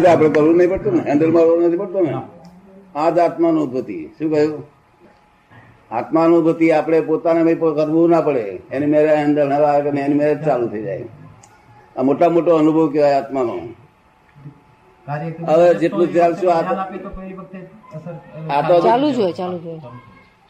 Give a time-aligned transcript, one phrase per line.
[0.00, 1.02] એટલે આપણે કરવું નહીં પડતું ને.
[1.02, 2.14] હેન્ડલ મારવું નથી પડતું ને.
[2.94, 4.10] આ જ આત્માનુભૂતિ.
[4.18, 4.66] શું કહ્યું?
[5.90, 8.60] આત્માનુભૂતિ આપણે પોતાને ભાઈ કરવું ના પડે.
[8.72, 11.04] એની મેરે હેન્ડલ હવા આવે એની મેરે ચાલુ થઈ જાય.
[11.96, 13.60] આ મોટા મોટો અનુભવ કહેવાય આત્માનો.
[15.46, 19.80] હવે જેટલું ચાલશું આ તો- ચાલુ જ હોય ચાલુ જ હોય.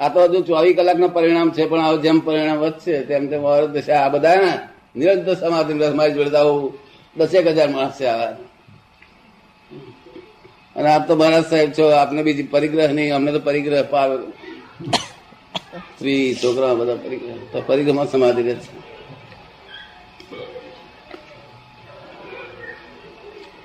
[0.00, 3.94] આ તો હજુ ચોવીસ કલાકના પરિણામ છે પણ હવે જેમ પરિણામ વધશે તેમ તેમ દશા
[3.94, 4.58] આ બધા ને
[4.96, 6.72] નિરંતર સમાધિ મારી જોડે આવું
[7.16, 8.51] દસેક હજાર માણસ છે આવા
[10.76, 14.08] અને આપ તો મહારાજ સાહેબ છો આપને બીજી પરિગ્રહ નહીં અમને તો પરિગ્રહ પાર
[15.94, 17.36] સ્ત્રી છોકરા બધા પરિગ્રહ.
[17.52, 18.70] તો પરિગ્રહમાં સમાધિ રહે છે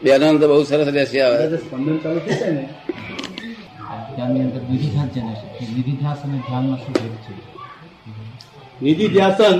[0.03, 2.69] બેનો તો બહુ સરસ રહેશે આવે સ્પંદન ચાલુ થઈ જાય ને?
[4.15, 4.61] ધ્યાનની અંદર
[5.13, 7.33] જેને છે એ નિધિધ્યાસ અને ધ્યાનમાં શું ભેદ છે?
[8.81, 9.59] નિધિ ધ્યાસન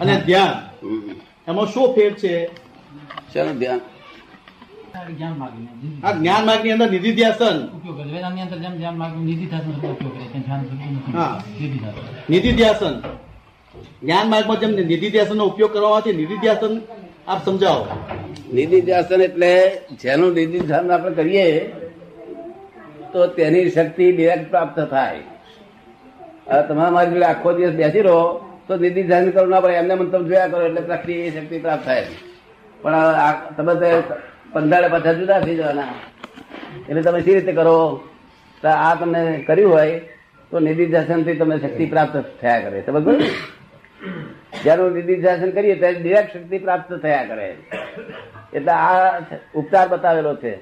[0.00, 0.54] અને ધ્યાન.
[1.48, 2.50] એમાં શું ફેર છે?
[3.34, 3.80] ચાલો ધ્યાન.
[4.94, 5.68] જ્ઞાન માર્ગને
[6.04, 7.56] આ જ્ઞાન માર્ગની અંદર નિધિ ધ્યાસન.
[7.98, 8.22] કરે.
[8.22, 10.38] અંદર જેમ જ્ઞાન માર્ગ નિધિધ્યાસનો ઉપયોગ કરે છે.
[12.30, 12.94] નિધિ ધ્યાસન.
[14.02, 16.72] જ્ઞાન માર્ગમાં જેમ નિધિ ધ્યાસન નો ઉપયોગ કરવામાં આવે છે નિધિ ધ્યાસન
[17.28, 17.84] આપ સમજાવો.
[18.54, 19.52] નિધિ ધ્યાસન એટલે
[20.02, 21.46] જેનું નિધિ ધ્યાન આપણે કરીએ
[23.12, 25.18] તો તેની શક્તિ ડિરેક્ટ પ્રાપ્ત થાય.
[26.46, 28.20] તમારા તમે મારી જોડે આખો દિવસ બેસી રહો
[28.68, 29.74] તો નિધિ ધ્યાન કરવું ના પડે.
[29.82, 32.06] એમને મંતમ જોયા કરો એટલે પ્રક્રિયા એ શક્તિ પ્રાપ્ત થાય.
[32.82, 32.94] પણ
[33.56, 33.74] તમે
[34.52, 35.82] પંદર પાછા જુદા થઈ જવાના.
[36.88, 38.00] એટલે તમે સી રીતે કરો?
[38.62, 40.00] તો આ તમે કર્યું હોય,
[40.50, 42.82] તો નિધિ થી તમને શક્તિ પ્રાપ્ત થયા કરે.
[42.86, 43.22] સમજ?
[44.62, 47.56] જ્યારે નિધિ ધ્યાસન કરીએ, ત્યારે ડિરેક્ટ શક્તિ પ્રાપ્ત થયા કરે.
[48.52, 49.18] એટલે આ
[49.54, 50.58] ઉપચાર બતાવેલો છે.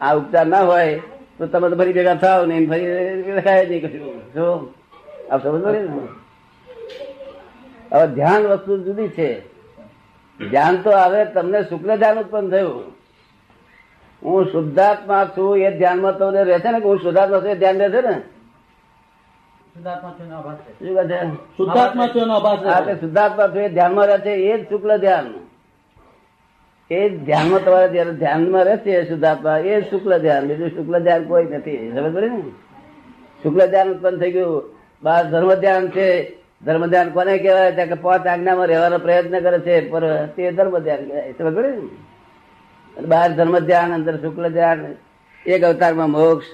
[0.00, 1.00] આ ઉપચાર ના હોય,
[1.38, 4.32] તો તમે તો ફરી ભેગા થાવ ને ફરી રખાય નહીં કશું.
[4.32, 4.74] જો
[5.30, 5.88] આપ સમજ ને
[7.92, 9.55] હવે ધ્યાન વસ્તુ જુદી છે.
[10.50, 12.96] ધ્યાન તો હવે તમને શુક્લ ધ્યાન ઉત્પન્ન થયું.
[14.22, 16.80] હું શુદ્ધાત્મા છું એ ધ્યાનમાં તમને રહે છે ને?
[16.80, 18.22] કે હું શુદ્ધાત્મા છું એ ધ્યાન રહેશે ને?
[22.96, 25.34] શુદ્ધાત્મા છું એ ધ્યાનમાં રહે છે એ જ શુક્લ ધ્યાન.
[26.90, 30.46] એ ધ્યાનમાં તમારે જયારે ધ્યાનમાં રહેશે શુદ્ધાત્મા એ શુક્લ ધ્યાન.
[30.46, 31.92] બીજું શુક્લ ધ્યાન કોઈ નથી.
[31.92, 32.40] સમજ પડે ને?
[33.42, 34.62] શુક્લ ધ્યાન ઉત્પન્ન થઈ ગયું.
[35.02, 36.38] બાર ધર્મ ધ્યાન છે.
[36.66, 37.72] ધર્મ ધ્યાન કોને કહેવાય?
[37.72, 43.02] કે પાંચ આજ્ઞામાં રહેવાનો પ્રયત્ન કરે છે પર તે ધર્મ ધ્યાન કહેવાય સમજ ને?
[43.06, 44.94] બહાર ધર્મ ધ્યાન અંદર શુક્લ ધ્યાન
[45.46, 46.46] એક અવતારમાં મોક્ષ.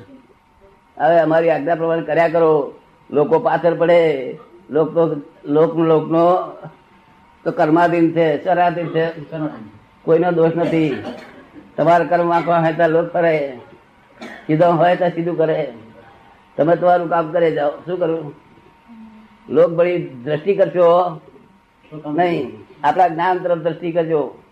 [0.99, 2.75] હવે અમારી આજ્ઞા પ્રમાણે કર્યા કરો.
[3.11, 4.39] લોકો પાછળ પડે.
[4.71, 6.53] લોક તો લોક લોકનો
[7.45, 9.07] તો કર્માધીન છે ચરાધીન છે.
[10.03, 11.05] કોઈનો દોષ નથી.
[11.77, 13.61] તમારા કર્મ વાંકવા હોય તો લોક કરે.
[14.47, 15.73] સીધો હોય તો સીધું કરે.
[16.57, 17.71] તમે તમારું કામ કરે જાઓ.
[17.71, 18.52] શું કરવું?
[19.49, 21.21] લોક બળી દ્રષ્ટિ કરશો?
[22.07, 22.53] નહીં.
[22.85, 24.43] આપણા જ્ઞાન તરફ દ્રષ્ટિ કરજો.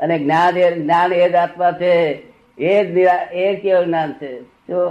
[0.00, 2.22] અને જ્ઞાન એ જ્ઞાન એ જ આત્મા છે.
[2.58, 2.98] એ જ
[3.32, 4.42] એ જ કેવળ જ્ઞાન છે.
[4.42, 4.90] જો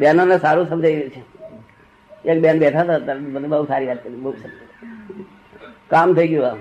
[0.00, 1.30] બહેનોને સારું સમજાયું છે.
[2.24, 4.34] એક બેન બેઠા હતા મને બહુ સારી વાત કરી બહુ
[5.88, 6.58] કામ થઈ ગયું આમ.